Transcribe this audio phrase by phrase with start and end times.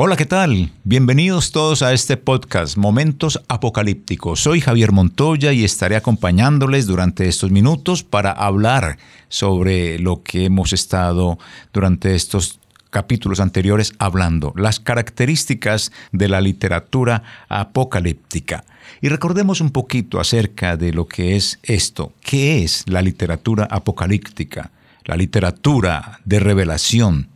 [0.00, 0.70] Hola, ¿qué tal?
[0.84, 4.38] Bienvenidos todos a este podcast Momentos Apocalípticos.
[4.38, 8.98] Soy Javier Montoya y estaré acompañándoles durante estos minutos para hablar
[9.28, 11.36] sobre lo que hemos estado
[11.72, 18.62] durante estos capítulos anteriores hablando, las características de la literatura apocalíptica.
[19.00, 22.12] Y recordemos un poquito acerca de lo que es esto.
[22.20, 24.70] ¿Qué es la literatura apocalíptica?
[25.06, 27.26] La literatura de revelación.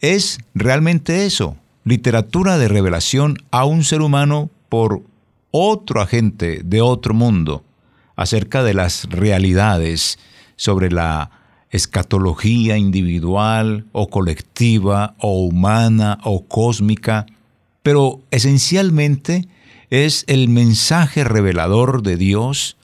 [0.00, 1.58] ¿Es realmente eso?
[1.86, 5.02] Literatura de revelación a un ser humano por
[5.52, 7.62] otro agente de otro mundo
[8.16, 10.18] acerca de las realidades
[10.56, 11.30] sobre la
[11.70, 17.24] escatología individual o colectiva o humana o cósmica,
[17.84, 19.46] pero esencialmente
[19.88, 22.76] es el mensaje revelador de Dios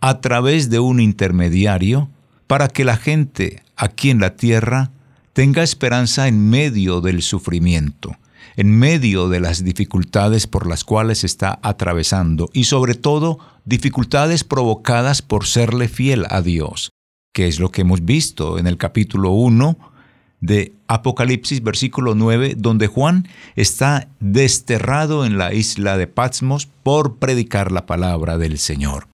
[0.00, 2.10] a través de un intermediario
[2.48, 4.90] para que la gente aquí en la tierra
[5.34, 8.16] tenga esperanza en medio del sufrimiento
[8.56, 15.22] en medio de las dificultades por las cuales está atravesando y sobre todo dificultades provocadas
[15.22, 16.90] por serle fiel a Dios,
[17.34, 19.78] que es lo que hemos visto en el capítulo 1
[20.40, 27.72] de Apocalipsis versículo 9, donde Juan está desterrado en la isla de Patmos por predicar
[27.72, 29.09] la palabra del Señor.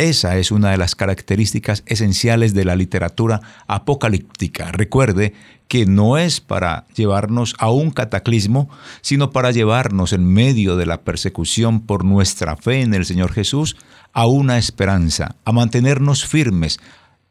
[0.00, 4.72] Esa es una de las características esenciales de la literatura apocalíptica.
[4.72, 5.34] Recuerde
[5.68, 8.70] que no es para llevarnos a un cataclismo,
[9.02, 13.76] sino para llevarnos en medio de la persecución por nuestra fe en el Señor Jesús
[14.14, 16.80] a una esperanza, a mantenernos firmes,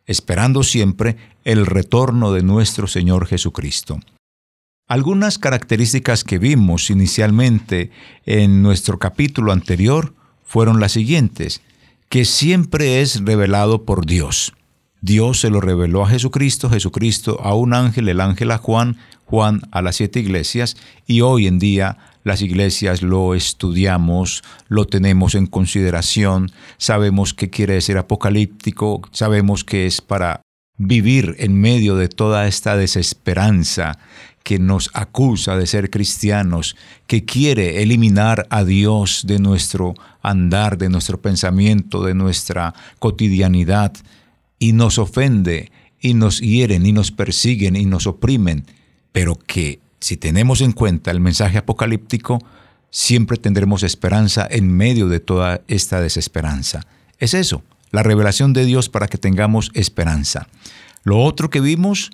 [0.05, 3.99] esperando siempre el retorno de nuestro Señor Jesucristo.
[4.87, 7.89] Algunas características que vimos inicialmente
[8.27, 10.13] en nuestro capítulo anterior
[10.43, 11.63] fueron las siguientes
[12.09, 14.53] que siempre es revelado por Dios.
[15.01, 19.61] Dios se lo reveló a Jesucristo, Jesucristo a un ángel, el ángel a Juan, Juan
[19.71, 20.75] a las siete iglesias,
[21.05, 27.75] y hoy en día las iglesias lo estudiamos, lo tenemos en consideración, sabemos qué quiere
[27.75, 30.41] decir apocalíptico, sabemos que es para
[30.77, 33.99] vivir en medio de toda esta desesperanza
[34.49, 39.93] que nos acusa de ser cristianos, que quiere eliminar a Dios de nuestro
[40.23, 43.93] andar, de nuestro pensamiento, de nuestra cotidianidad,
[44.57, 45.71] y nos ofende,
[46.01, 48.65] y nos hieren, y nos persiguen, y nos oprimen,
[49.11, 52.39] pero que si tenemos en cuenta el mensaje apocalíptico,
[52.89, 56.87] siempre tendremos esperanza en medio de toda esta desesperanza.
[57.19, 57.61] Es eso,
[57.91, 60.47] la revelación de Dios para que tengamos esperanza.
[61.03, 62.09] Lo otro que vimos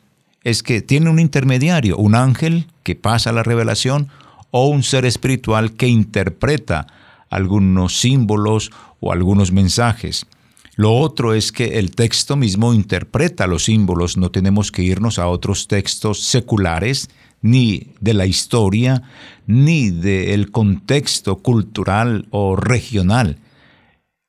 [0.46, 4.10] es que tiene un intermediario, un ángel que pasa la revelación
[4.52, 6.88] o un ser espiritual que interpreta
[7.30, 10.28] algunos símbolos o algunos mensajes.
[10.76, 15.28] Lo otro es que el texto mismo interpreta los símbolos, no tenemos que irnos a
[15.28, 17.10] otros textos seculares,
[17.42, 19.02] ni de la historia,
[19.48, 23.40] ni del contexto cultural o regional.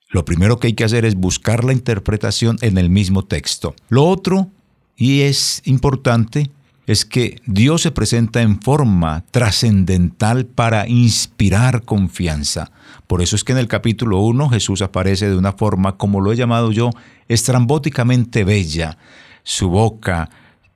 [0.09, 3.75] Lo primero que hay que hacer es buscar la interpretación en el mismo texto.
[3.89, 4.51] Lo otro,
[4.97, 6.51] y es importante,
[6.87, 12.71] es que Dios se presenta en forma trascendental para inspirar confianza.
[13.07, 16.33] Por eso es que en el capítulo 1 Jesús aparece de una forma, como lo
[16.33, 16.91] he llamado yo,
[17.29, 18.99] estrambóticamente bella.
[19.43, 20.31] Su boca,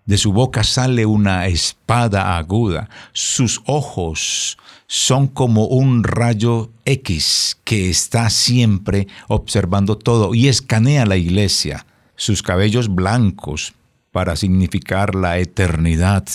[0.04, 2.88] de su boca sale una espada aguda.
[3.12, 11.16] Sus ojos son como un rayo X que está siempre observando todo y escanea la
[11.16, 11.86] iglesia.
[12.16, 13.72] Sus cabellos blancos,
[14.12, 16.26] para significar la eternidad.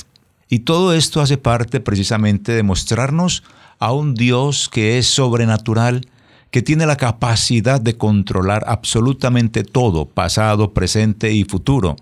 [0.50, 3.44] Y todo esto hace parte precisamente de mostrarnos
[3.80, 6.08] a un Dios que es sobrenatural,
[6.52, 11.95] que tiene la capacidad de controlar absolutamente todo, pasado, presente y futuro.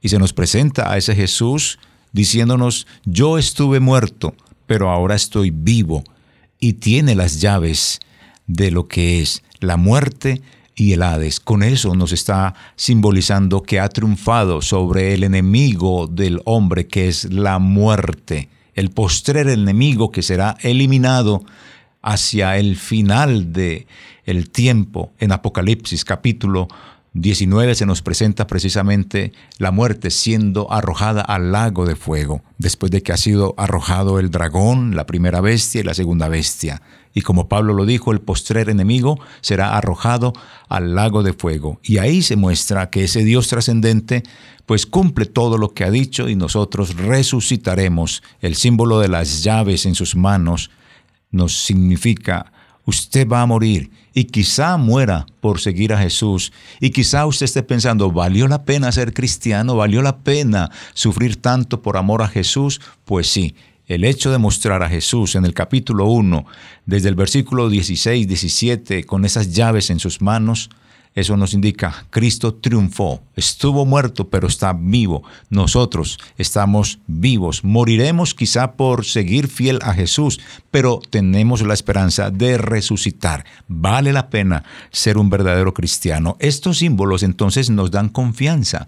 [0.00, 1.78] Y se nos presenta a ese Jesús
[2.12, 4.34] diciéndonos, yo estuve muerto,
[4.66, 6.02] pero ahora estoy vivo,
[6.58, 8.00] y tiene las llaves
[8.46, 10.42] de lo que es la muerte
[10.80, 11.40] y el Hades.
[11.40, 17.30] Con eso nos está simbolizando que ha triunfado sobre el enemigo del hombre, que es
[17.30, 21.44] la muerte, el postrer enemigo que será eliminado
[22.00, 23.86] hacia el final de
[24.24, 25.12] el tiempo.
[25.18, 26.68] En Apocalipsis capítulo
[27.12, 33.02] 19 se nos presenta precisamente la muerte siendo arrojada al lago de fuego, después de
[33.02, 36.82] que ha sido arrojado el dragón, la primera bestia y la segunda bestia.
[37.12, 40.32] y como Pablo lo dijo, el postrer enemigo será arrojado
[40.68, 41.80] al lago de fuego.
[41.82, 44.22] Y ahí se muestra que ese Dios trascendente
[44.64, 48.22] pues cumple todo lo que ha dicho y nosotros resucitaremos.
[48.40, 50.70] El símbolo de las llaves en sus manos
[51.32, 52.52] nos significa
[52.84, 57.62] usted va a morir y quizá muera por seguir a Jesús y quizá usted esté
[57.62, 59.76] pensando, ¿valió la pena ser cristiano?
[59.76, 62.80] ¿Valió la pena sufrir tanto por amor a Jesús?
[63.04, 63.54] Pues sí,
[63.86, 66.46] el hecho de mostrar a Jesús en el capítulo 1,
[66.86, 70.70] desde el versículo 16, 17, con esas llaves en sus manos,
[71.14, 75.24] eso nos indica, Cristo triunfó, estuvo muerto, pero está vivo.
[75.48, 77.64] Nosotros estamos vivos.
[77.64, 80.40] Moriremos quizá por seguir fiel a Jesús,
[80.70, 83.44] pero tenemos la esperanza de resucitar.
[83.66, 86.36] Vale la pena ser un verdadero cristiano.
[86.38, 88.86] Estos símbolos entonces nos dan confianza.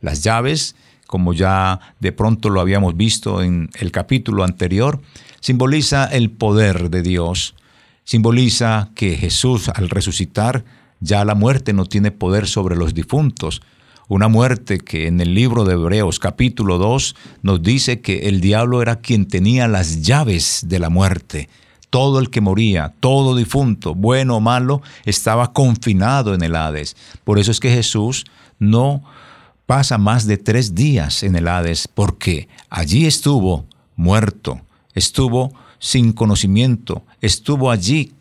[0.00, 0.76] Las llaves
[1.06, 5.00] como ya de pronto lo habíamos visto en el capítulo anterior,
[5.40, 7.54] simboliza el poder de Dios,
[8.04, 10.64] simboliza que Jesús al resucitar
[11.00, 13.62] ya la muerte no tiene poder sobre los difuntos,
[14.08, 18.80] una muerte que en el libro de Hebreos capítulo 2 nos dice que el diablo
[18.80, 21.48] era quien tenía las llaves de la muerte.
[21.90, 26.96] Todo el que moría, todo difunto, bueno o malo, estaba confinado en el Hades.
[27.24, 28.26] Por eso es que Jesús
[28.60, 29.02] no
[29.66, 33.66] pasa más de tres días en el Hades porque allí estuvo
[33.96, 34.60] muerto,
[34.94, 38.12] estuvo sin conocimiento, estuvo allí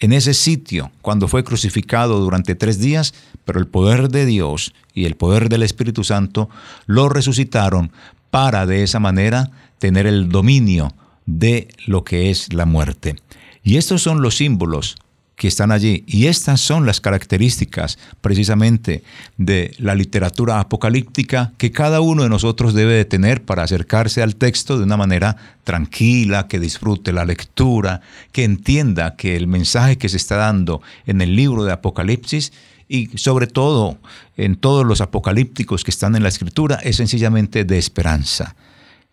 [0.00, 3.14] en ese sitio cuando fue crucificado durante tres días,
[3.44, 6.48] pero el poder de Dios y el poder del Espíritu Santo
[6.86, 7.92] lo resucitaron
[8.30, 10.94] para de esa manera tener el dominio
[11.26, 13.16] de lo que es la muerte.
[13.62, 14.96] Y estos son los símbolos
[15.40, 16.04] que están allí.
[16.06, 19.02] Y estas son las características precisamente
[19.38, 24.36] de la literatura apocalíptica que cada uno de nosotros debe de tener para acercarse al
[24.36, 28.02] texto de una manera tranquila, que disfrute la lectura,
[28.32, 32.52] que entienda que el mensaje que se está dando en el libro de Apocalipsis
[32.86, 33.96] y sobre todo
[34.36, 38.56] en todos los apocalípticos que están en la escritura es sencillamente de esperanza.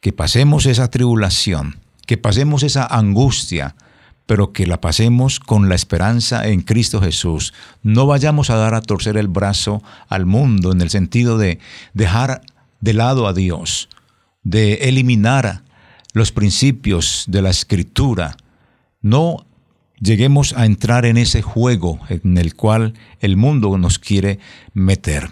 [0.02, 3.76] Que pasemos esa tribulación, que pasemos esa angustia,
[4.28, 7.54] pero que la pasemos con la esperanza en Cristo Jesús.
[7.82, 11.60] No vayamos a dar a torcer el brazo al mundo en el sentido de
[11.94, 12.42] dejar
[12.80, 13.90] de lado a Dios,
[14.44, 15.64] de eliminar
[16.14, 18.38] los principios de la escritura.
[19.02, 19.46] No
[20.00, 24.40] lleguemos a entrar en ese juego en el cual el mundo nos quiere
[24.74, 25.32] meter.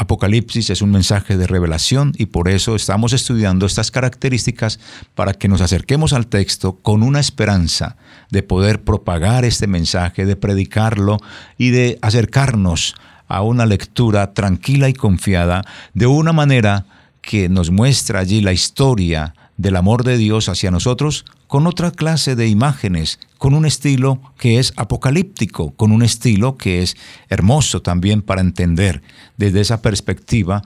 [0.00, 4.80] Apocalipsis es un mensaje de revelación y por eso estamos estudiando estas características
[5.14, 7.98] para que nos acerquemos al texto con una esperanza
[8.30, 11.18] de poder propagar este mensaje, de predicarlo
[11.58, 12.94] y de acercarnos
[13.28, 16.86] a una lectura tranquila y confiada de una manera
[17.20, 22.36] que nos muestra allí la historia del amor de Dios hacia nosotros con otra clase
[22.36, 26.96] de imágenes, con un estilo que es apocalíptico, con un estilo que es
[27.28, 29.02] hermoso también para entender
[29.36, 30.62] desde esa perspectiva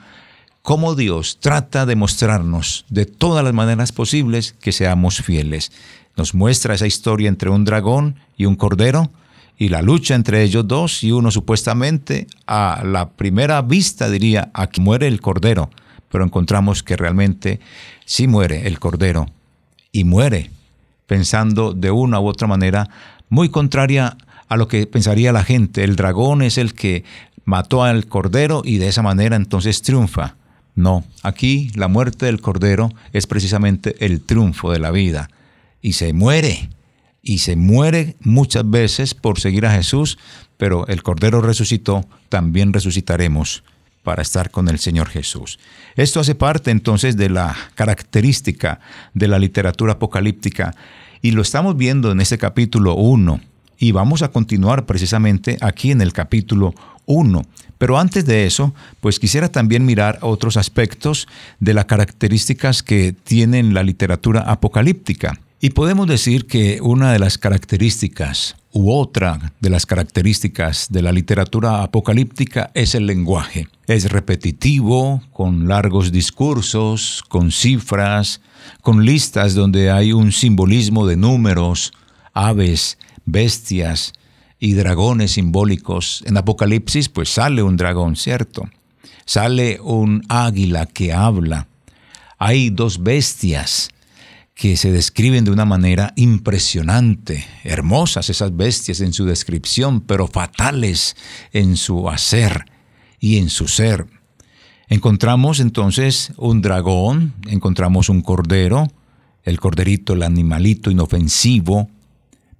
[0.60, 5.72] cómo Dios trata de mostrarnos de todas las maneras posibles que seamos fieles.
[6.19, 9.10] Nos muestra esa historia entre un dragón y un cordero,
[9.56, 14.82] y la lucha entre ellos dos y uno supuestamente a la primera vista diría aquí
[14.82, 15.70] muere el cordero,
[16.10, 17.58] pero encontramos que realmente
[18.04, 19.30] sí muere el cordero
[19.90, 20.50] y muere
[21.06, 22.88] pensando de una u otra manera
[23.28, 24.16] muy contraria
[24.48, 25.84] a lo que pensaría la gente.
[25.84, 27.04] El dragón es el que
[27.44, 30.37] mató al cordero y de esa manera entonces triunfa.
[30.75, 35.28] No, aquí la muerte del cordero es precisamente el triunfo de la vida.
[35.80, 36.70] Y se muere,
[37.23, 40.18] y se muere muchas veces por seguir a Jesús,
[40.56, 43.62] pero el cordero resucitó, también resucitaremos
[44.04, 45.58] para estar con el Señor Jesús.
[45.96, 48.78] Esto hace parte entonces de la característica
[49.14, 50.73] de la literatura apocalíptica
[51.23, 53.40] y lo estamos viendo en este capítulo 1
[53.78, 56.75] y vamos a continuar precisamente aquí en el capítulo
[57.06, 57.42] 1.
[57.78, 61.26] Pero antes de eso, pues quisiera también mirar otros aspectos
[61.58, 65.38] de las características que tiene la literatura apocalíptica.
[65.61, 71.83] Y podemos decir que una de las características otra de las características de la literatura
[71.83, 73.69] apocalíptica es el lenguaje.
[73.87, 78.40] Es repetitivo, con largos discursos, con cifras,
[78.83, 81.93] con listas donde hay un simbolismo de números,
[82.33, 84.12] aves, bestias
[84.59, 86.25] y dragones simbólicos.
[86.26, 88.69] En Apocalipsis pues sale un dragón, ¿cierto?
[89.25, 91.69] Sale un águila que habla.
[92.38, 93.90] Hay dos bestias
[94.54, 101.16] que se describen de una manera impresionante, hermosas esas bestias en su descripción, pero fatales
[101.52, 102.66] en su hacer
[103.18, 104.06] y en su ser.
[104.88, 108.87] Encontramos entonces un dragón, encontramos un cordero,
[109.42, 111.90] el corderito, el animalito inofensivo,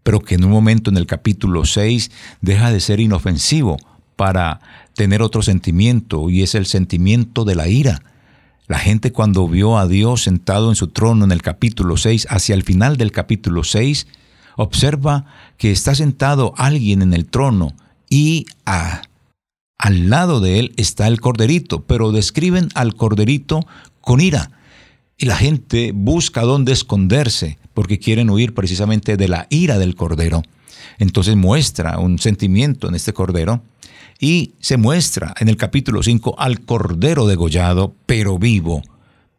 [0.03, 2.11] pero que en un momento en el capítulo 6
[2.41, 3.77] deja de ser inofensivo
[4.17, 4.61] para
[4.95, 8.03] tener otro sentimiento y es el sentimiento de la ira.
[8.67, 12.55] La gente cuando vio a Dios sentado en su trono en el capítulo 6, hacia
[12.55, 14.07] el final del capítulo 6,
[14.57, 15.27] observa
[15.59, 17.75] que está sentado alguien en el trono
[18.09, 23.67] y al lado de él está el corderito, pero describen al corderito
[24.01, 24.51] con ira.
[25.19, 30.43] Y la gente busca dónde esconderse porque quieren huir precisamente de la ira del cordero.
[30.99, 33.63] Entonces muestra un sentimiento en este cordero
[34.19, 38.83] y se muestra en el capítulo 5 al cordero degollado, pero vivo,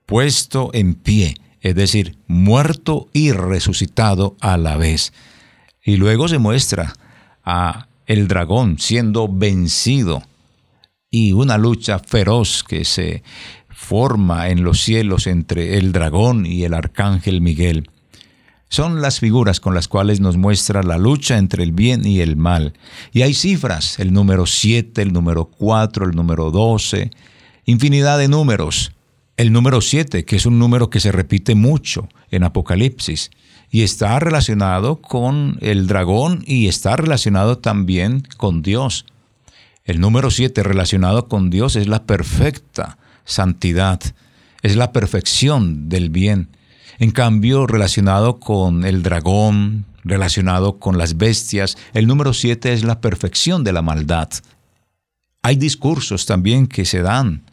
[0.05, 5.13] puesto en pie, es decir, muerto y resucitado a la vez.
[5.83, 6.93] Y luego se muestra
[7.43, 10.23] a el dragón siendo vencido
[11.09, 13.23] y una lucha feroz que se
[13.69, 17.89] forma en los cielos entre el dragón y el arcángel Miguel.
[18.69, 22.35] Son las figuras con las cuales nos muestra la lucha entre el bien y el
[22.35, 22.73] mal.
[23.11, 27.11] Y hay cifras, el número 7, el número 4, el número 12,
[27.65, 28.91] infinidad de números.
[29.37, 33.31] El número 7, que es un número que se repite mucho en Apocalipsis,
[33.69, 39.05] y está relacionado con el dragón y está relacionado también con Dios.
[39.83, 43.99] El número 7 relacionado con Dios es la perfecta santidad,
[44.61, 46.49] es la perfección del bien.
[46.99, 53.01] En cambio, relacionado con el dragón, relacionado con las bestias, el número 7 es la
[53.01, 54.29] perfección de la maldad.
[55.41, 57.43] Hay discursos también que se dan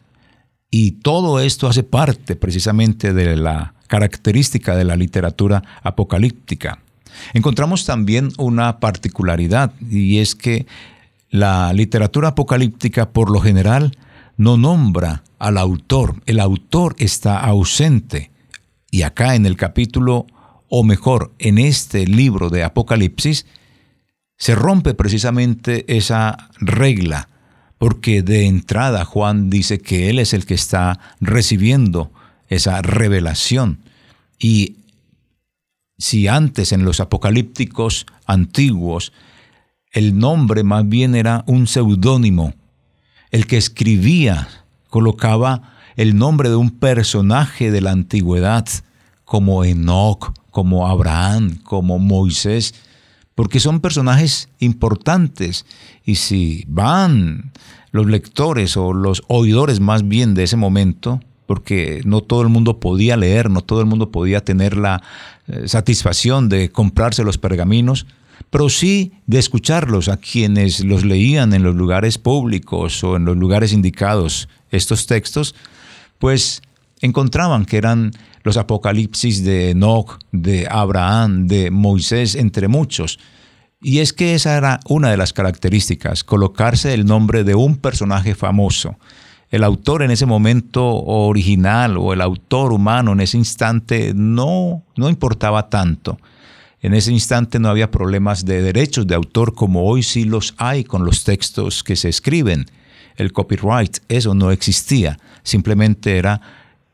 [0.69, 6.79] y todo esto hace parte precisamente de la característica de la literatura apocalíptica.
[7.33, 10.65] Encontramos también una particularidad y es que
[11.29, 13.95] la literatura apocalíptica por lo general
[14.37, 18.31] no nombra al autor, el autor está ausente.
[18.93, 20.27] Y acá en el capítulo,
[20.69, 23.47] o mejor, en este libro de Apocalipsis,
[24.37, 27.27] se rompe precisamente esa regla,
[27.79, 32.11] porque de entrada Juan dice que él es el que está recibiendo
[32.49, 33.79] esa revelación.
[34.37, 34.75] Y
[35.97, 39.11] si antes en los apocalípticos antiguos
[39.91, 42.53] el nombre más bien era un seudónimo,
[43.31, 44.49] el que escribía
[44.87, 48.67] colocaba el nombre de un personaje de la antigüedad,
[49.25, 52.75] como Enoch, como Abraham, como Moisés,
[53.35, 55.65] porque son personajes importantes.
[56.05, 57.51] Y si van
[57.91, 62.79] los lectores o los oidores más bien de ese momento, porque no todo el mundo
[62.79, 65.03] podía leer, no todo el mundo podía tener la
[65.47, 68.05] eh, satisfacción de comprarse los pergaminos,
[68.49, 73.37] pero sí de escucharlos a quienes los leían en los lugares públicos o en los
[73.37, 75.55] lugares indicados estos textos,
[76.19, 76.61] pues
[77.01, 78.11] encontraban que eran
[78.43, 83.19] los apocalipsis de Enoch, de Abraham, de Moisés, entre muchos.
[83.81, 88.35] Y es que esa era una de las características, colocarse el nombre de un personaje
[88.35, 88.97] famoso.
[89.49, 95.09] El autor en ese momento original o el autor humano en ese instante no, no
[95.09, 96.17] importaba tanto.
[96.81, 100.83] En ese instante no había problemas de derechos de autor como hoy sí los hay
[100.83, 102.65] con los textos que se escriben
[103.17, 106.41] el copyright, eso no existía, simplemente era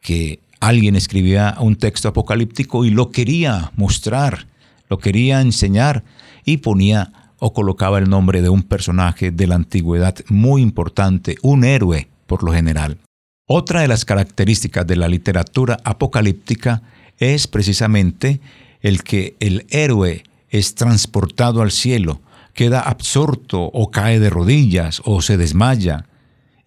[0.02, 4.48] que alguien escribía un texto apocalíptico y lo quería mostrar,
[4.90, 6.04] lo quería enseñar
[6.46, 11.64] y ponía o colocaba el nombre de un personaje de la antigüedad muy importante, un
[11.64, 12.98] héroe por lo general.
[13.46, 16.82] Otra de las características de la literatura apocalíptica
[17.18, 18.42] es precisamente
[18.82, 22.22] el que el héroe es transportado al cielo,
[22.54, 26.06] queda absorto o cae de rodillas o se desmaya,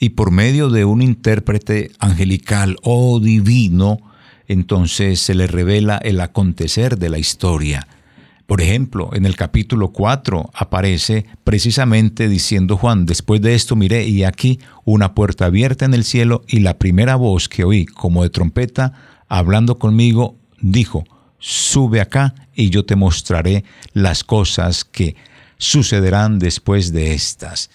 [0.03, 4.01] y por medio de un intérprete angelical o divino,
[4.49, 7.87] entonces se le revela el acontecer de la historia.
[8.49, 14.25] Por ejemplo, en el capítulo 4 aparece precisamente diciendo Juan, después de esto miré y
[14.25, 18.31] aquí una puerta abierta en el cielo y la primera voz que oí como de
[18.31, 18.95] trompeta
[19.29, 21.05] hablando conmigo dijo,
[21.39, 25.15] sube acá y yo te mostraré las cosas que
[25.59, 27.71] sucederán después de estas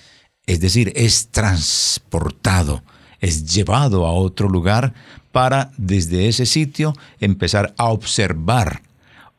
[0.47, 2.81] es decir, es transportado,
[3.19, 4.93] es llevado a otro lugar
[5.31, 8.81] para desde ese sitio empezar a observar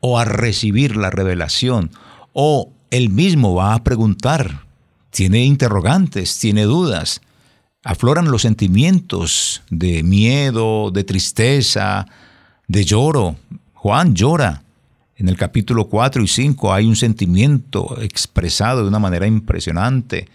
[0.01, 1.91] o a recibir la revelación
[2.33, 4.65] o él mismo va a preguntar,
[5.11, 7.21] tiene interrogantes, tiene dudas,
[7.83, 12.07] afloran los sentimientos de miedo, de tristeza,
[12.67, 13.37] de lloro.
[13.75, 14.63] Juan llora.
[15.17, 20.29] En el capítulo 4 y 5 hay un sentimiento expresado de una manera impresionante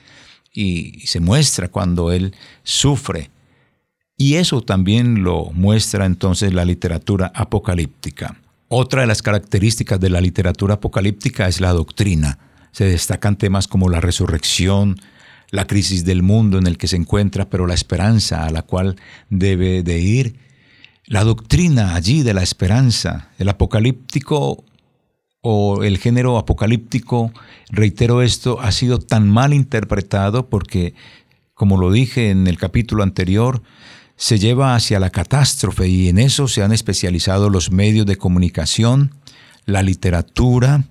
[0.54, 3.32] y se muestra cuando él sufre.
[4.16, 8.40] Y eso también lo muestra entonces la literatura apocalíptica.
[8.68, 12.38] Otra de las características de la literatura apocalíptica es la doctrina.
[12.72, 15.00] Se destacan temas como la resurrección,
[15.50, 18.96] la crisis del mundo en el que se encuentra, pero la esperanza a la cual
[19.30, 20.36] debe de ir,
[21.06, 24.64] la doctrina allí de la esperanza, el apocalíptico
[25.46, 27.34] o el género apocalíptico,
[27.70, 30.96] reitero esto, ha sido tan mal interpretado porque,
[31.54, 33.62] como lo dije en el capítulo anterior,
[34.16, 39.12] se lleva hacia la catástrofe y en eso se han especializado los medios de comunicación,
[39.66, 40.86] la literatura,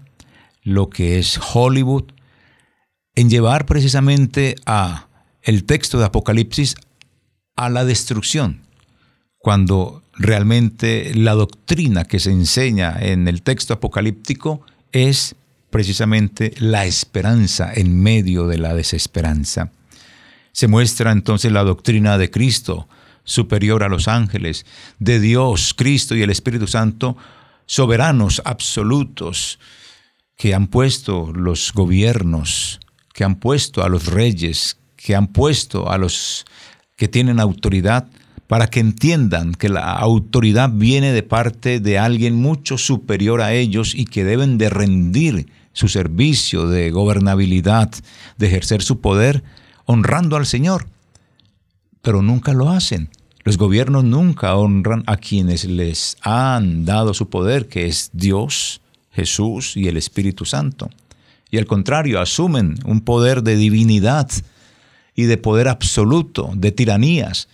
[0.63, 2.13] lo que es Hollywood,
[3.15, 5.09] en llevar precisamente a
[5.41, 6.75] el texto de Apocalipsis
[7.57, 8.61] a la destrucción,
[9.39, 15.35] cuando realmente la doctrina que se enseña en el texto apocalíptico es
[15.71, 19.71] precisamente la esperanza en medio de la desesperanza.
[20.53, 22.89] Se muestra entonces la doctrina de Cristo,
[23.25, 24.67] superior a los ángeles,
[24.99, 27.17] de Dios, Cristo y el Espíritu Santo,
[27.65, 29.59] soberanos absolutos,
[30.37, 32.81] que han puesto los gobiernos,
[33.15, 36.45] que han puesto a los reyes, que han puesto a los
[36.97, 38.09] que tienen autoridad,
[38.53, 43.95] para que entiendan que la autoridad viene de parte de alguien mucho superior a ellos
[43.95, 47.91] y que deben de rendir su servicio de gobernabilidad,
[48.37, 49.43] de ejercer su poder,
[49.87, 50.87] honrando al Señor.
[52.03, 53.09] Pero nunca lo hacen.
[53.43, 58.83] Los gobiernos nunca honran a quienes les han dado su poder, que es Dios,
[59.13, 60.91] Jesús y el Espíritu Santo
[61.51, 64.29] y al contrario, asumen un poder de divinidad
[65.15, 67.49] y de poder absoluto, de tiranías,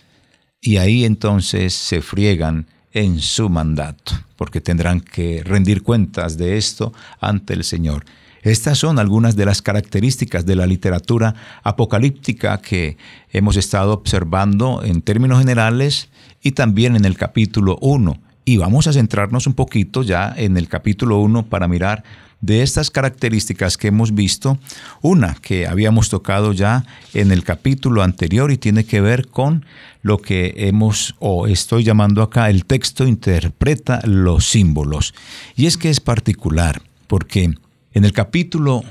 [0.61, 6.93] y ahí entonces se friegan en su mandato, porque tendrán que rendir cuentas de esto
[7.19, 8.05] ante el Señor.
[8.41, 12.97] Estas son algunas de las características de la literatura apocalíptica que
[13.31, 16.09] hemos estado observando en términos generales
[16.41, 18.17] y también en el capítulo 1.
[18.45, 22.03] Y vamos a centrarnos un poquito ya en el capítulo 1 para mirar
[22.41, 24.57] de estas características que hemos visto,
[25.01, 29.65] una que habíamos tocado ya en el capítulo anterior y tiene que ver con
[30.01, 35.13] lo que hemos o estoy llamando acá el texto interpreta los símbolos.
[35.55, 37.51] Y es que es particular porque
[37.93, 38.83] en el capítulo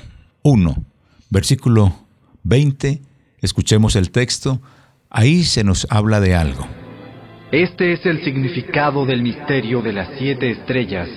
[0.43, 0.83] 1,
[1.29, 1.95] versículo
[2.43, 3.01] 20,
[3.41, 4.61] escuchemos el texto,
[5.09, 6.67] ahí se nos habla de algo.
[7.51, 11.09] Este es el significado del misterio de las siete estrellas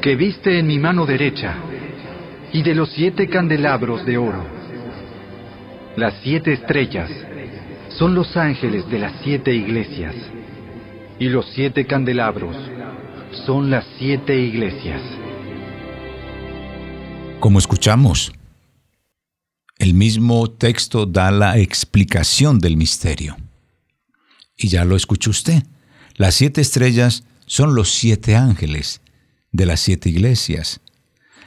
[0.00, 1.56] que viste en mi mano derecha
[2.52, 4.44] y de los siete candelabros de oro.
[5.96, 7.10] Las siete estrellas
[7.98, 10.14] son los ángeles de las siete iglesias
[11.18, 12.56] y los siete candelabros
[13.46, 15.02] son las siete iglesias.
[17.40, 18.32] Como escuchamos,
[19.78, 23.36] el mismo texto da la explicación del misterio.
[24.56, 25.62] Y ya lo escuchó usted.
[26.16, 29.00] Las siete estrellas son los siete ángeles
[29.52, 30.80] de las siete iglesias.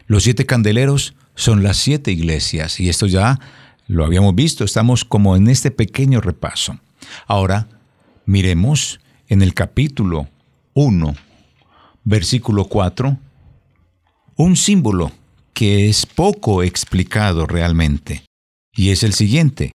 [0.08, 3.40] Los siete candeleros son las siete iglesias y esto ya
[3.88, 6.80] lo habíamos visto, estamos como en este pequeño repaso.
[7.28, 7.68] Ahora,
[8.26, 10.30] miremos en el capítulo
[10.74, 11.16] 1,
[12.04, 13.18] versículo 4,
[14.38, 15.12] un símbolo
[15.54, 18.24] que es poco explicado realmente,
[18.74, 19.72] y es el siguiente.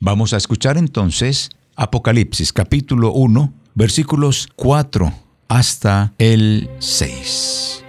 [0.00, 7.84] Vamos a escuchar entonces Apocalipsis capítulo 1, versículos 4 hasta el 6.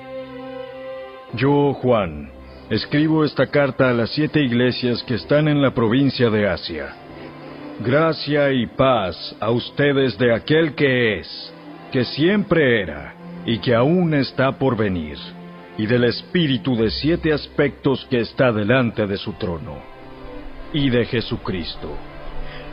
[1.33, 2.31] Yo, Juan,
[2.69, 6.95] escribo esta carta a las siete iglesias que están en la provincia de Asia.
[7.81, 11.53] Gracia y paz a ustedes de aquel que es,
[11.91, 13.13] que siempre era
[13.45, 15.17] y que aún está por venir,
[15.77, 19.77] y del Espíritu de siete aspectos que está delante de su trono,
[20.73, 21.89] y de Jesucristo.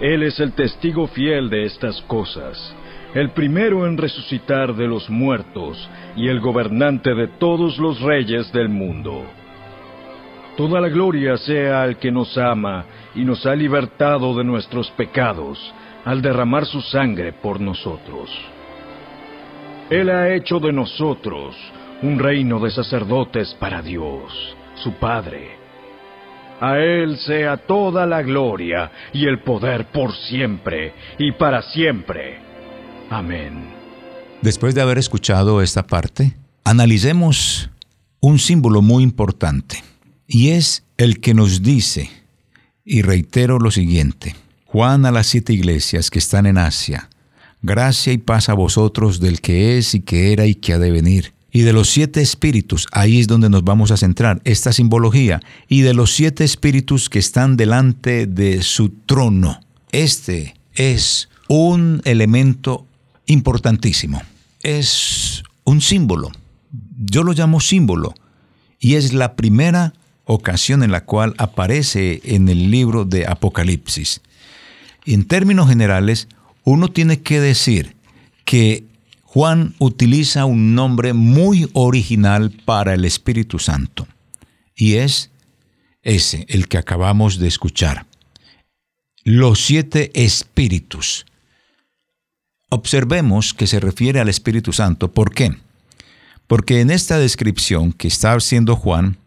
[0.00, 2.75] Él es el testigo fiel de estas cosas
[3.16, 8.68] el primero en resucitar de los muertos y el gobernante de todos los reyes del
[8.68, 9.24] mundo.
[10.54, 15.58] Toda la gloria sea al que nos ama y nos ha libertado de nuestros pecados
[16.04, 18.30] al derramar su sangre por nosotros.
[19.88, 21.56] Él ha hecho de nosotros
[22.02, 25.56] un reino de sacerdotes para Dios, su Padre.
[26.60, 32.45] A Él sea toda la gloria y el poder por siempre y para siempre.
[33.10, 33.52] Amén.
[34.42, 37.70] Después de haber escuchado esta parte, analicemos
[38.20, 39.82] un símbolo muy importante,
[40.26, 42.10] y es el que nos dice,
[42.84, 44.34] y reitero lo siguiente,
[44.66, 47.08] Juan a las siete iglesias que están en Asia,
[47.62, 50.90] gracia y paz a vosotros del que es y que era y que ha de
[50.90, 51.32] venir.
[51.50, 55.80] Y de los siete espíritus, ahí es donde nos vamos a centrar, esta simbología, y
[55.80, 59.60] de los siete espíritus que están delante de su trono.
[59.92, 62.85] Este es un elemento
[63.26, 64.22] importantísimo.
[64.62, 66.30] Es un símbolo
[66.96, 68.14] yo lo llamo símbolo,
[68.78, 74.20] y es la primera ocasión en la cual aparece en el libro de Apocalipsis.
[75.04, 76.28] En términos generales,
[76.64, 77.96] uno tiene que decir
[78.44, 78.84] que
[79.22, 84.06] Juan utiliza un nombre muy original para el Espíritu Santo,
[84.74, 85.30] y es
[86.02, 88.06] ese, el que acabamos de escuchar.
[89.24, 91.26] Los siete espíritus.
[92.68, 95.12] Observemos que se refiere al Espíritu Santo.
[95.12, 95.56] ¿Por qué?
[96.46, 99.18] Porque en esta descripción que está haciendo Juan,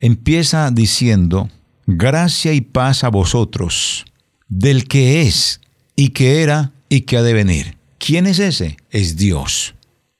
[0.00, 1.48] empieza diciendo,
[1.86, 4.04] gracia y paz a vosotros,
[4.48, 5.60] del que es
[5.96, 7.76] y que era y que ha de venir.
[7.98, 8.76] ¿Quién es ese?
[8.90, 9.74] Es Dios.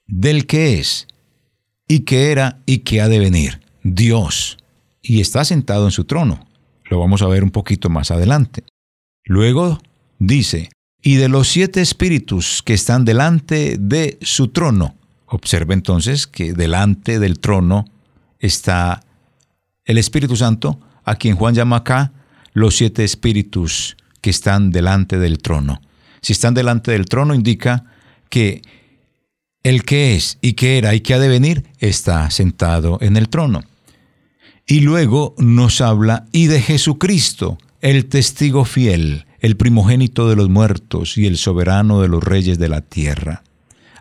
[0.07, 1.09] Del que es
[1.88, 3.61] y que era y que ha de venir.
[3.83, 4.59] Dios.
[5.03, 6.47] Y está sentado en su trono.
[6.88, 8.64] Lo vamos a ver un poquito más adelante.
[9.25, 9.81] Luego
[10.18, 10.71] dice,
[11.03, 14.95] y de los siete espíritus que están delante de su trono.
[15.27, 17.87] Observe entonces que delante del trono
[18.38, 19.03] está
[19.85, 22.12] el Espíritu Santo, a quien Juan llama acá
[22.53, 25.81] los siete espíritus que están delante del trono.
[26.21, 27.85] Si están delante del trono indica
[28.29, 28.62] que
[29.65, 33.29] el que es y que era y que ha de venir está sentado en el
[33.29, 33.65] trono.
[34.67, 41.18] Y luego nos habla y de Jesucristo, el testigo fiel, el primogénito de los muertos
[41.18, 43.42] y el soberano de los reyes de la tierra,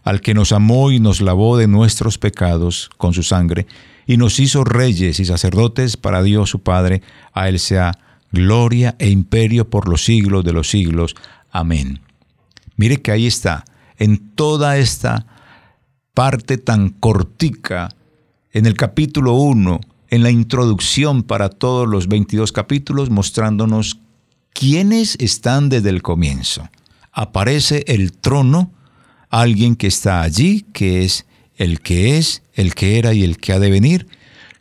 [0.04, 3.66] al que nos amó y nos lavó de nuestros pecados con su sangre,
[4.06, 7.02] y nos hizo reyes y sacerdotes para Dios su Padre,
[7.34, 7.98] a Él sea
[8.32, 11.16] gloria e imperio por los siglos de los siglos.
[11.50, 12.02] Amén.
[12.76, 13.66] Mire que ahí está,
[13.98, 15.26] en toda esta
[16.14, 17.90] parte tan cortica,
[18.52, 24.02] en el capítulo 1, en la introducción para todos los 22 capítulos, mostrándonos
[24.54, 26.70] quiénes están desde el comienzo.
[27.12, 28.72] Aparece el trono,
[29.30, 33.54] alguien que está allí, que es el que es, el que era y el que
[33.54, 34.08] ha de venir,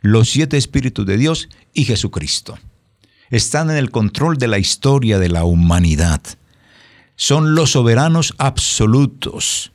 [0.01, 2.57] los siete espíritus de Dios y Jesucristo.
[3.29, 6.21] Están en el control de la historia de la humanidad.
[7.15, 9.71] Son los soberanos absolutos.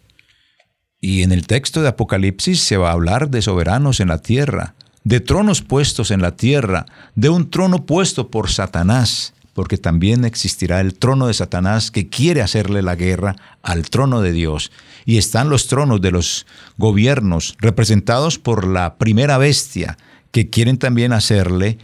[1.00, 4.74] Y en el texto de Apocalipsis se va a hablar de soberanos en la tierra,
[5.04, 10.82] de tronos puestos en la tierra, de un trono puesto por Satanás, porque también existirá
[10.82, 14.70] el trono de Satanás que quiere hacerle la guerra al trono de Dios.
[15.06, 19.96] Y están los tronos de los gobiernos representados por la primera bestia,
[20.30, 21.78] que quieren también hacerle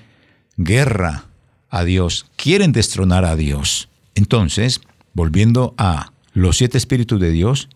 [0.59, 1.25] guerra
[1.71, 3.89] a Dios, quieren destronar a Dios.
[4.15, 4.83] Entonces,
[5.15, 7.71] volviendo a los siete espíritus de Dios,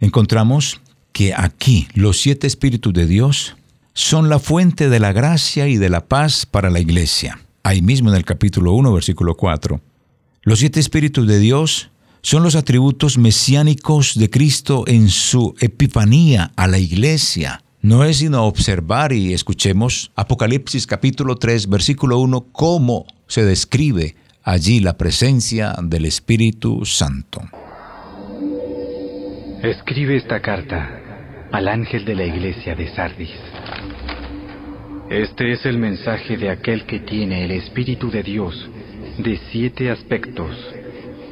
[0.00, 0.80] encontramos
[1.12, 3.54] que aquí los siete espíritus de Dios
[3.92, 8.10] son la fuente de la gracia y de la paz para la iglesia ahí mismo
[8.10, 9.80] en el capítulo 1, versículo 4.
[10.42, 11.90] Los siete espíritus de Dios
[12.22, 17.62] son los atributos mesiánicos de Cristo en su epifanía a la iglesia.
[17.80, 24.80] No es sino observar y escuchemos Apocalipsis capítulo 3, versículo 1, cómo se describe allí
[24.80, 27.42] la presencia del Espíritu Santo.
[29.62, 31.02] Escribe esta carta
[31.52, 33.30] al ángel de la iglesia de Sardis.
[35.12, 38.54] Este es el mensaje de aquel que tiene el Espíritu de Dios
[39.18, 40.56] de siete aspectos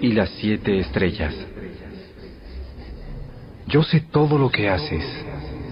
[0.03, 1.33] y las siete estrellas.
[3.69, 5.03] Yo sé todo lo que haces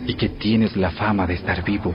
[0.07, 1.94] y que tienes la fama de estar vivo.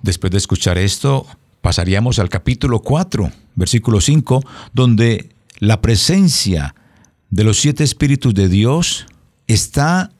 [0.00, 1.26] Después de escuchar esto,
[1.60, 6.74] pasaríamos al capítulo 4, versículo 5, donde la presencia
[7.28, 9.04] de los siete espíritus de Dios
[9.46, 10.10] está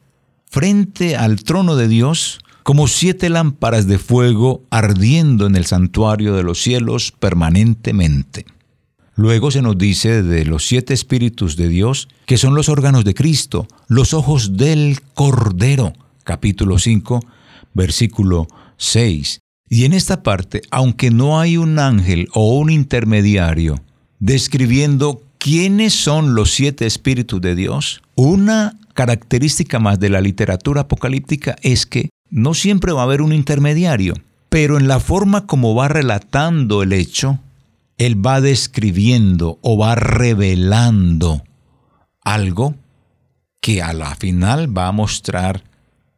[0.50, 6.42] frente al trono de Dios como siete lámparas de fuego ardiendo en el santuario de
[6.42, 8.46] los cielos permanentemente.
[9.14, 13.14] Luego se nos dice de los siete espíritus de Dios, que son los órganos de
[13.14, 15.92] Cristo, los ojos del Cordero,
[16.24, 17.20] capítulo 5,
[17.74, 18.48] versículo
[18.78, 19.40] 6.
[19.68, 23.82] Y en esta parte, aunque no hay un ángel o un intermediario
[24.18, 31.56] describiendo quiénes son los siete espíritus de Dios, una característica más de la literatura apocalíptica
[31.62, 34.14] es que no siempre va a haber un intermediario,
[34.48, 37.38] pero en la forma como va relatando el hecho,
[37.98, 41.44] él va describiendo o va revelando
[42.24, 42.74] algo
[43.60, 45.62] que a la final va a mostrar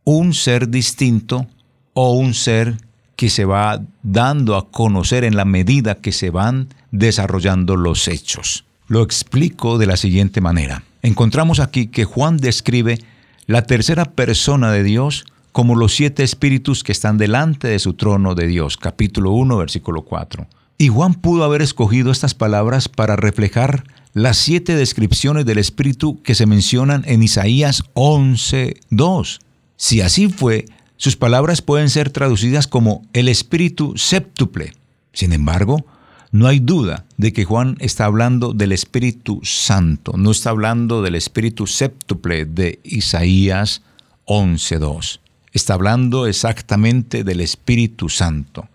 [0.05, 1.48] un ser distinto
[1.94, 2.77] o un ser
[3.16, 8.64] que se va dando a conocer en la medida que se van desarrollando los hechos.
[8.87, 10.85] Lo explico de la siguiente manera.
[11.03, 12.98] Encontramos aquí que Juan describe
[13.46, 15.24] la tercera persona de Dios
[15.55, 18.77] como los siete espíritus que están delante de su trono de Dios.
[18.77, 20.49] Capítulo 1, versículo 4.
[20.79, 26.35] Y Juan pudo haber escogido estas palabras para reflejar las siete descripciones del Espíritu que
[26.35, 29.40] se mencionan en Isaías 11, 2.
[29.77, 30.64] Si así fue,
[30.97, 34.75] sus palabras pueden ser traducidas como el Espíritu séptuple.
[35.12, 35.87] Sin embargo,
[36.33, 41.14] no hay duda de que Juan está hablando del Espíritu Santo, no está hablando del
[41.14, 43.83] Espíritu séptuple de Isaías
[44.27, 45.21] 11.2.
[45.55, 48.69] Está hablando exactamente del Espíritu Santo.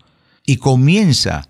[0.46, 1.46] Y comienza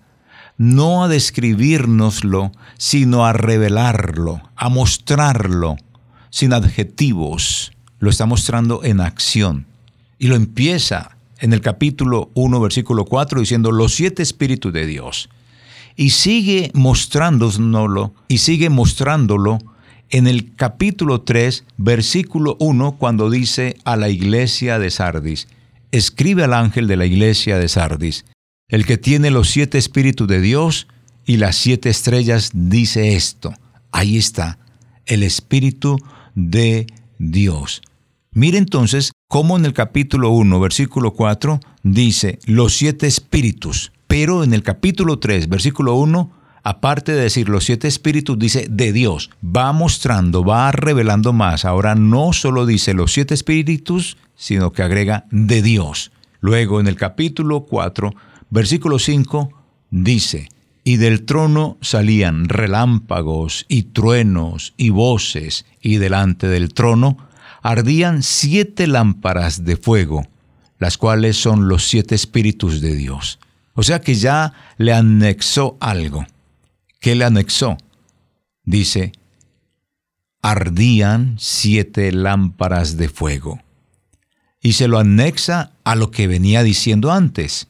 [0.57, 5.77] no a describirnoslo, sino a revelarlo, a mostrarlo,
[6.29, 7.71] sin adjetivos.
[7.99, 9.65] Lo está mostrando en acción.
[10.19, 15.29] Y lo empieza en el capítulo 1, versículo 4, diciendo los siete espíritus de Dios.
[15.95, 19.59] Y sigue mostrándonoslo, y sigue mostrándolo
[20.11, 25.47] en el capítulo 3, versículo 1, cuando dice a la iglesia de Sardis,
[25.91, 28.25] escribe al ángel de la iglesia de Sardis,
[28.67, 30.87] el que tiene los siete espíritus de Dios
[31.25, 33.53] y las siete estrellas dice esto.
[33.91, 34.59] Ahí está,
[35.05, 35.97] el espíritu
[36.35, 37.81] de Dios.
[38.33, 44.53] Mire entonces cómo en el capítulo 1, versículo 4, dice los siete espíritus, pero en
[44.53, 46.31] el capítulo 3, versículo 1,
[46.63, 49.29] aparte de decir los siete espíritus, dice de Dios.
[49.43, 51.65] Va mostrando, va revelando más.
[51.65, 56.11] Ahora no solo dice los siete espíritus, sino que agrega de Dios.
[56.39, 58.13] Luego en el capítulo 4,
[58.49, 59.49] versículo 5,
[59.91, 60.49] dice,
[60.83, 67.17] y del trono salían relámpagos y truenos y voces, y delante del trono
[67.61, 70.27] ardían siete lámparas de fuego,
[70.79, 73.39] las cuales son los siete espíritus de Dios.
[73.73, 76.25] O sea que ya le anexó algo.
[77.01, 77.77] ¿Qué le anexó?
[78.63, 79.11] Dice,
[80.43, 83.59] ardían siete lámparas de fuego.
[84.61, 87.67] Y se lo anexa a lo que venía diciendo antes,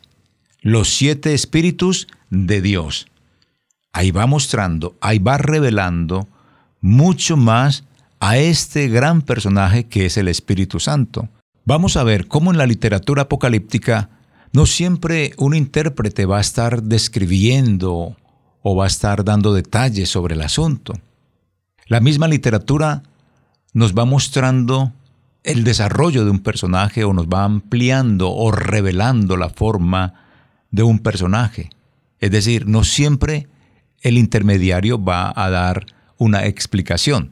[0.60, 3.08] los siete espíritus de Dios.
[3.94, 6.28] Ahí va mostrando, ahí va revelando
[6.82, 7.86] mucho más
[8.20, 11.30] a este gran personaje que es el Espíritu Santo.
[11.64, 14.10] Vamos a ver cómo en la literatura apocalíptica
[14.52, 18.18] no siempre un intérprete va a estar describiendo
[18.62, 20.94] o va a estar dando detalles sobre el asunto.
[21.88, 23.04] La misma literatura
[23.74, 24.94] nos va mostrando
[25.44, 30.14] el desarrollo de un personaje o nos va ampliando o revelando la forma
[30.70, 31.70] de un personaje.
[32.20, 33.48] Es decir, no siempre
[34.02, 35.86] el intermediario va a dar
[36.18, 37.32] una explicación.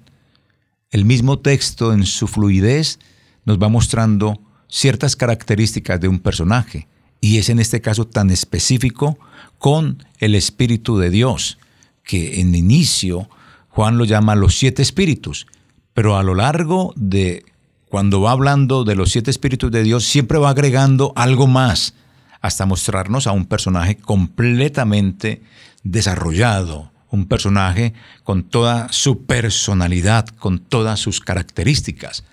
[0.89, 2.99] El mismo texto en su fluidez
[3.45, 6.87] nos va mostrando ciertas características de un personaje,
[7.21, 9.19] y es en este caso tan específico
[9.59, 11.59] con el Espíritu de Dios,
[12.03, 13.29] que en inicio
[13.67, 15.45] Juan lo llama los siete espíritus,
[15.93, 17.45] pero a lo largo de
[17.89, 21.93] cuando va hablando de los siete espíritus de Dios, siempre va agregando algo más,
[22.41, 25.41] hasta mostrarnos a un personaje completamente
[25.83, 27.93] desarrollado, un personaje
[28.23, 32.23] con toda su personalidad, con todas sus características.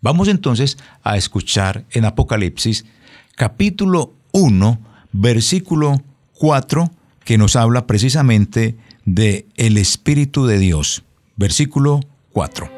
[0.00, 2.86] Vamos entonces a escuchar en Apocalipsis
[3.34, 4.78] capítulo 1,
[5.12, 6.02] versículo
[6.38, 6.90] 4,
[7.24, 11.04] que nos habla precisamente de el Espíritu de Dios.
[11.36, 12.00] Versículo
[12.32, 12.68] 4.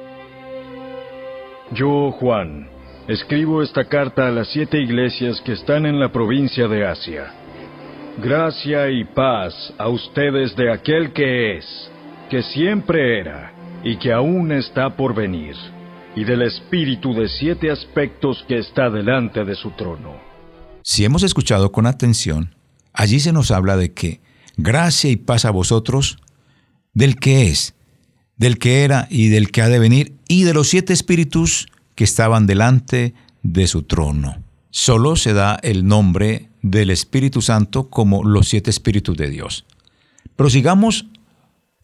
[1.73, 2.69] Yo, Juan,
[3.09, 7.33] escribo esta carta a las siete iglesias que están en la provincia de Asia.
[8.23, 11.65] Gracia y paz a ustedes de aquel que es,
[12.31, 13.53] que siempre era
[13.85, 15.55] y que aún está por venir,
[16.17, 20.17] y del espíritu de siete aspectos que está delante de su trono.
[20.83, 22.55] Si hemos escuchado con atención,
[22.99, 24.21] allí se nos habla de que
[24.57, 26.19] gracia y paz a vosotros,
[26.93, 27.75] del que es,
[28.37, 32.03] del que era y del que ha de venir, y de los siete espíritus que
[32.03, 34.43] estaban delante de su trono.
[34.71, 39.65] Solo se da el nombre del Espíritu Santo como los siete Espíritus de Dios.
[40.35, 41.07] Prosigamos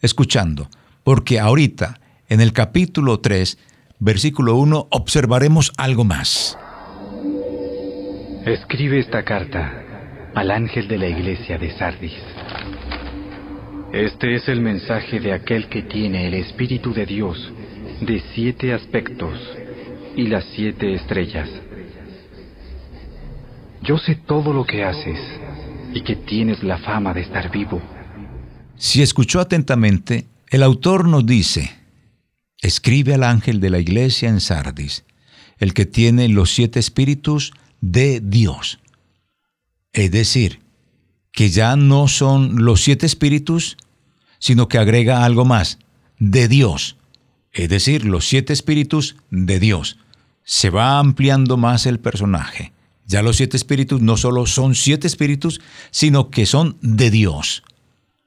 [0.01, 0.69] escuchando,
[1.03, 3.57] porque ahorita, en el capítulo 3,
[3.99, 6.57] versículo 1, observaremos algo más.
[8.45, 9.84] Escribe esta carta
[10.35, 12.13] al ángel de la iglesia de Sardis.
[13.93, 17.37] Este es el mensaje de aquel que tiene el Espíritu de Dios
[18.01, 19.39] de siete aspectos
[20.17, 21.49] y las siete estrellas.
[23.81, 25.19] Yo sé todo lo que haces
[25.93, 27.81] y que tienes la fama de estar vivo.
[28.75, 31.71] Si escuchó atentamente, el autor nos dice,
[32.61, 35.05] escribe al ángel de la iglesia en Sardis,
[35.59, 38.79] el que tiene los siete espíritus de Dios.
[39.95, 40.59] Es decir,
[41.31, 43.77] que ya no son los siete espíritus,
[44.39, 45.79] sino que agrega algo más,
[46.19, 46.97] de Dios.
[47.53, 49.97] Es decir, los siete espíritus de Dios.
[50.43, 52.73] Se va ampliando más el personaje.
[53.05, 57.63] Ya los siete espíritus no solo son siete espíritus, sino que son de Dios.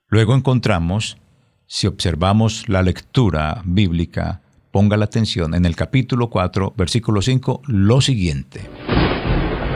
[0.08, 1.18] Luego encontramos,
[1.66, 8.00] si observamos la lectura bíblica, ponga la atención en el capítulo 4, versículo 5, lo
[8.00, 8.70] siguiente.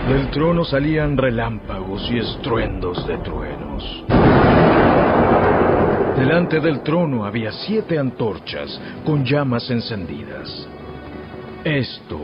[0.08, 3.84] Del trono salían relámpagos y estruendos de truenos.
[6.18, 10.66] Delante del trono había siete antorchas con llamas encendidas.
[11.64, 12.18] Esto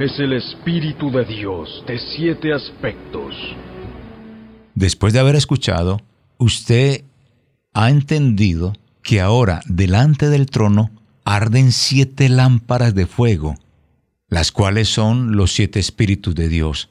[0.00, 3.36] es el Espíritu de Dios de siete aspectos.
[4.74, 6.00] Después de haber escuchado,
[6.36, 7.04] usted
[7.72, 8.72] ha entendido
[9.04, 10.90] que ahora delante del trono
[11.24, 13.54] arden siete lámparas de fuego,
[14.28, 16.88] las cuales son los siete espíritus de Dios.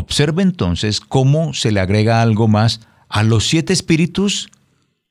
[0.00, 4.48] Observe entonces cómo se le agrega algo más a los siete espíritus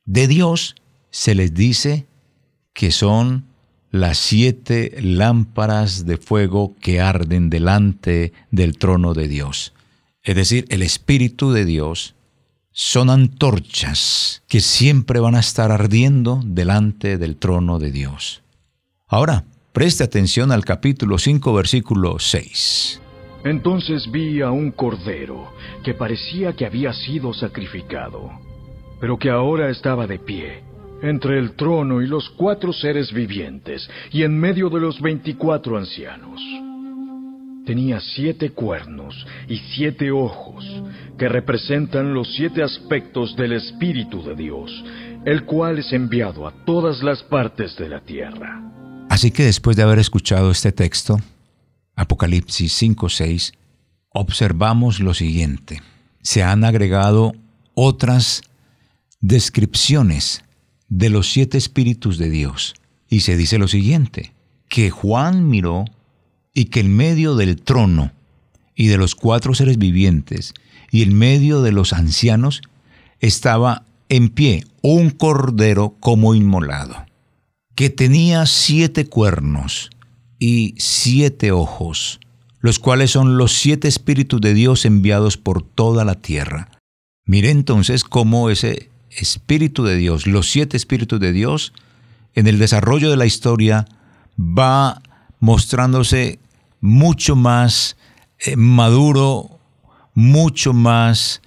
[0.05, 0.73] de Dios,
[1.11, 2.07] se les dice
[2.73, 3.45] que son
[3.91, 9.73] las siete lámparas de fuego que arden delante del trono de Dios.
[10.23, 12.15] Es decir, el Espíritu de Dios
[12.71, 18.41] son antorchas que siempre van a estar ardiendo delante del trono de Dios.
[19.07, 23.01] Ahora, preste atención al capítulo 5, versículo 6.
[23.43, 25.51] Entonces vi a un cordero
[25.83, 28.31] que parecía que había sido sacrificado,
[28.99, 30.63] pero que ahora estaba de pie
[31.01, 36.41] entre el trono y los cuatro seres vivientes y en medio de los veinticuatro ancianos.
[37.65, 40.65] Tenía siete cuernos y siete ojos
[41.17, 44.83] que representan los siete aspectos del Espíritu de Dios,
[45.23, 48.61] el cual es enviado a todas las partes de la tierra.
[49.09, 51.19] Así que después de haber escuchado este texto,
[51.99, 53.51] Apocalipsis 5:6,
[54.07, 55.81] observamos lo siguiente.
[56.21, 57.33] Se han agregado
[57.73, 58.41] otras
[59.19, 60.45] descripciones
[60.87, 62.73] de los siete espíritus de Dios.
[63.09, 64.31] Y se dice lo siguiente,
[64.69, 65.83] que Juan miró
[66.53, 68.13] y que en medio del trono
[68.75, 70.53] y de los cuatro seres vivientes
[70.91, 72.61] y en medio de los ancianos
[73.19, 76.95] estaba en pie un cordero como inmolado,
[77.75, 79.89] que tenía siete cuernos
[80.39, 82.19] y siete ojos,
[82.59, 86.71] los cuales son los siete espíritus de Dios enviados por toda la tierra.
[87.25, 91.73] Mire entonces cómo ese Espíritu de Dios, los siete Espíritus de Dios,
[92.35, 93.87] en el desarrollo de la historia
[94.39, 95.01] va
[95.39, 96.39] mostrándose
[96.79, 97.97] mucho más
[98.39, 99.59] eh, maduro,
[100.13, 101.41] mucho más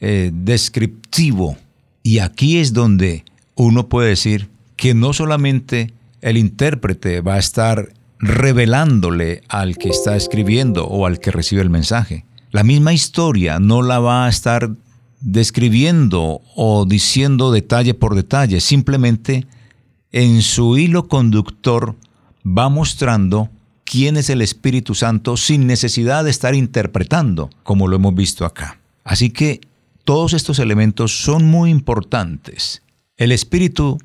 [0.00, 1.56] eh, descriptivo.
[2.02, 7.92] Y aquí es donde uno puede decir que no solamente el intérprete va a estar
[8.18, 12.24] revelándole al que está escribiendo o al que recibe el mensaje.
[12.50, 14.70] La misma historia no la va a estar
[15.20, 19.46] describiendo o diciendo detalle por detalle, simplemente
[20.12, 21.96] en su hilo conductor
[22.46, 23.50] va mostrando
[23.84, 28.80] quién es el Espíritu Santo sin necesidad de estar interpretando, como lo hemos visto acá.
[29.04, 29.60] Así que
[30.04, 32.82] todos estos elementos son muy importantes.
[33.16, 33.98] El Espíritu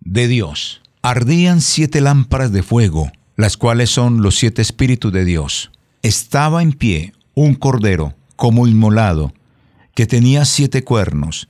[0.00, 0.80] de Dios.
[1.02, 5.70] Ardían siete lámparas de fuego, las cuales son los siete Espíritus de Dios.
[6.02, 9.32] Estaba en pie un cordero como inmolado
[9.94, 11.48] que tenía siete cuernos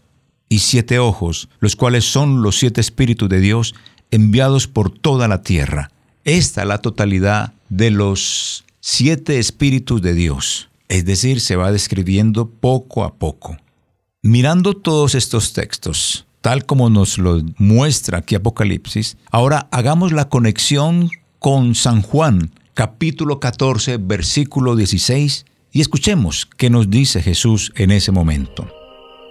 [0.49, 3.75] y siete ojos, los cuales son los siete espíritus de Dios
[4.11, 5.91] enviados por toda la tierra.
[6.25, 10.69] Esta es la totalidad de los siete espíritus de Dios.
[10.89, 13.57] Es decir, se va describiendo poco a poco.
[14.23, 21.09] Mirando todos estos textos, tal como nos lo muestra aquí Apocalipsis, ahora hagamos la conexión
[21.43, 28.13] con San Juan, capítulo 14, versículo 16 y escuchemos qué nos dice Jesús en ese
[28.13, 28.69] momento.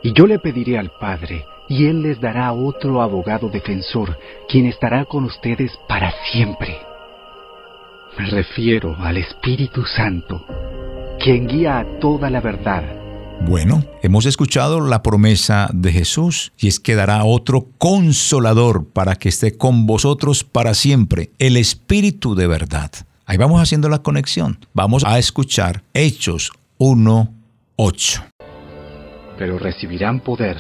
[0.04, 4.18] Y yo le pediré al Padre, y Él les dará otro abogado defensor,
[4.50, 6.78] quien estará con ustedes para siempre.
[8.20, 10.46] Me refiero al Espíritu Santo,
[11.18, 13.01] quien guía a toda la verdad.
[13.46, 19.30] Bueno, hemos escuchado la promesa de Jesús y es que dará otro consolador para que
[19.30, 22.92] esté con vosotros para siempre, el Espíritu de verdad.
[23.26, 24.60] Ahí vamos haciendo la conexión.
[24.74, 28.24] Vamos a escuchar Hechos 1.8.
[29.38, 30.58] Pero recibirán poder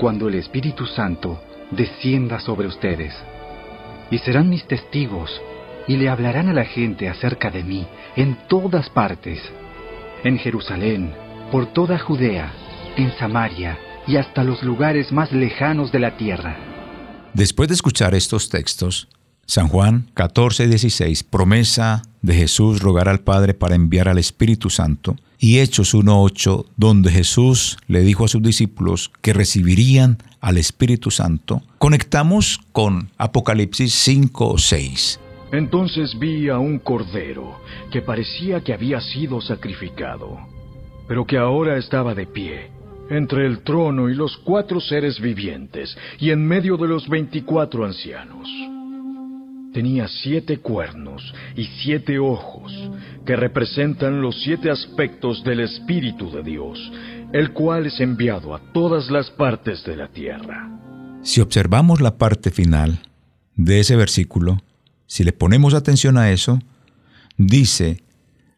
[0.00, 1.40] cuando el Espíritu Santo
[1.72, 3.12] descienda sobre ustedes.
[4.10, 5.30] Y serán mis testigos
[5.86, 9.40] y le hablarán a la gente acerca de mí en todas partes.
[10.24, 11.12] En Jerusalén,
[11.50, 12.52] por toda Judea,
[12.96, 16.56] en Samaria y hasta los lugares más lejanos de la tierra.
[17.32, 19.08] Después de escuchar estos textos,
[19.46, 25.16] San Juan 14, 16, promesa de Jesús rogar al Padre para enviar al Espíritu Santo.
[25.38, 31.62] Y Hechos 1.8, donde Jesús le dijo a sus discípulos que recibirían al Espíritu Santo.
[31.78, 35.20] Conectamos con Apocalipsis 5, 6.
[35.52, 37.60] Entonces vi a un cordero
[37.92, 40.38] que parecía que había sido sacrificado,
[41.06, 42.70] pero que ahora estaba de pie
[43.10, 48.48] entre el trono y los cuatro seres vivientes y en medio de los veinticuatro ancianos
[49.74, 52.72] tenía siete cuernos y siete ojos,
[53.26, 56.78] que representan los siete aspectos del Espíritu de Dios,
[57.32, 60.70] el cual es enviado a todas las partes de la tierra.
[61.22, 63.00] Si observamos la parte final
[63.56, 64.62] de ese versículo,
[65.06, 66.60] si le ponemos atención a eso,
[67.36, 68.00] dice,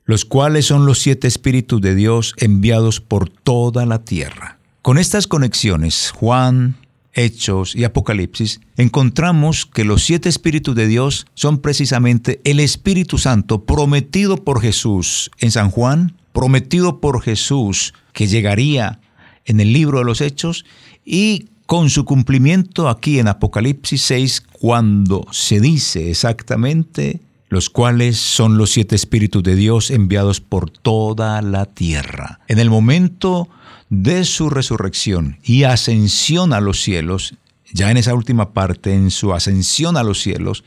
[0.07, 4.59] los cuales son los siete espíritus de Dios enviados por toda la tierra.
[4.81, 6.77] Con estas conexiones, Juan,
[7.13, 13.65] Hechos y Apocalipsis, encontramos que los siete espíritus de Dios son precisamente el Espíritu Santo
[13.65, 19.01] prometido por Jesús en San Juan, prometido por Jesús que llegaría
[19.45, 20.65] en el libro de los Hechos
[21.05, 27.21] y con su cumplimiento aquí en Apocalipsis 6, cuando se dice exactamente
[27.57, 32.41] los cuales son los siete espíritus de Dios enviados por toda la tierra.
[32.49, 33.49] En el momento
[33.89, 37.33] de su resurrección y ascensión a los cielos,
[37.73, 40.65] ya en esa última parte, en su ascensión a los cielos,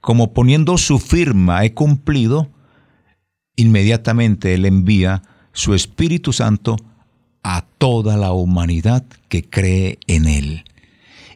[0.00, 2.48] como poniendo su firma, he cumplido,
[3.54, 6.76] inmediatamente Él envía su Espíritu Santo
[7.42, 10.64] a toda la humanidad que cree en Él.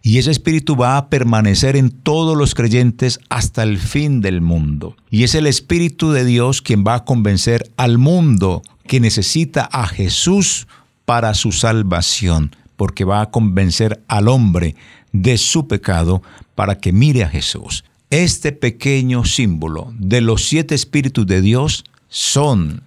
[0.06, 4.94] Y ese Espíritu va a permanecer en todos los creyentes hasta el fin del mundo.
[5.10, 9.88] Y es el Espíritu de Dios quien va a convencer al mundo que necesita a
[9.88, 10.68] Jesús
[11.06, 14.76] para su salvación, porque va a convencer al hombre
[15.10, 16.22] de su pecado
[16.54, 17.82] para que mire a Jesús.
[18.08, 22.84] Este pequeño símbolo de los siete espíritus de Dios son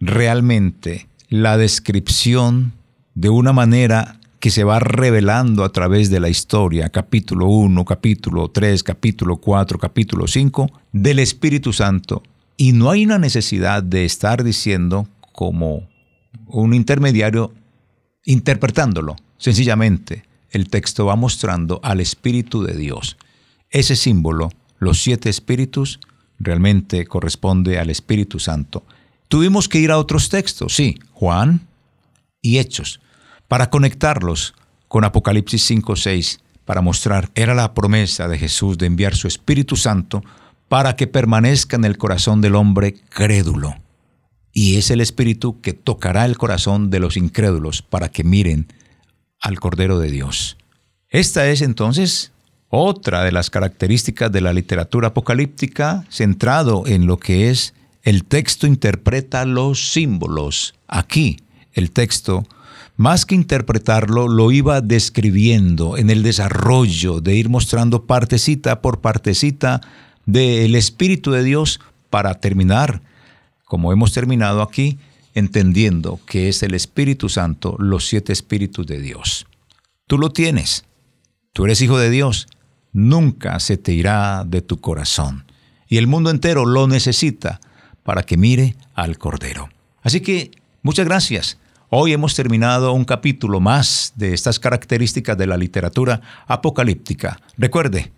[0.00, 2.72] realmente la descripción
[3.14, 8.48] de una manera que se va revelando a través de la historia, capítulo 1, capítulo
[8.48, 12.22] 3, capítulo 4, capítulo 5, del Espíritu Santo.
[12.56, 15.88] Y no hay una necesidad de estar diciendo como
[16.46, 17.52] un intermediario
[18.24, 19.16] interpretándolo.
[19.38, 23.16] Sencillamente, el texto va mostrando al Espíritu de Dios.
[23.70, 26.00] Ese símbolo, los siete espíritus,
[26.38, 28.84] realmente corresponde al Espíritu Santo.
[29.28, 31.66] Tuvimos que ir a otros textos, sí, Juan
[32.40, 33.00] y Hechos,
[33.48, 34.54] para conectarlos
[34.86, 39.76] con Apocalipsis 5, 6, para mostrar, era la promesa de Jesús de enviar su Espíritu
[39.76, 40.22] Santo
[40.68, 43.74] para que permanezca en el corazón del hombre crédulo
[44.58, 48.66] y es el Espíritu que tocará el corazón de los incrédulos para que miren
[49.40, 50.56] al Cordero de Dios.
[51.10, 52.32] Esta es entonces
[52.68, 57.72] otra de las características de la literatura apocalíptica centrado en lo que es
[58.02, 60.74] el texto interpreta los símbolos.
[60.88, 61.36] Aquí
[61.72, 62.44] el texto,
[62.98, 69.80] más que interpretarlo, lo iba describiendo en el desarrollo de ir mostrando partecita por partecita
[70.26, 71.80] del Espíritu de Dios
[72.10, 73.00] para terminar
[73.68, 74.98] como hemos terminado aquí,
[75.34, 79.46] entendiendo que es el Espíritu Santo, los siete espíritus de Dios.
[80.06, 80.84] Tú lo tienes,
[81.52, 82.48] tú eres hijo de Dios,
[82.92, 85.44] nunca se te irá de tu corazón.
[85.86, 87.60] Y el mundo entero lo necesita
[88.02, 89.68] para que mire al Cordero.
[90.02, 90.50] Así que,
[90.82, 91.58] muchas gracias.
[91.90, 97.40] Hoy hemos terminado un capítulo más de estas características de la literatura apocalíptica.
[97.56, 98.12] Recuerde,